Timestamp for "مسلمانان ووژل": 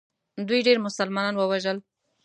0.87-1.77